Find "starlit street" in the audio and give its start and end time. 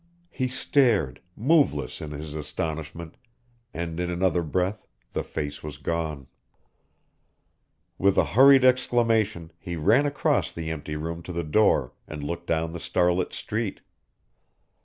12.79-13.81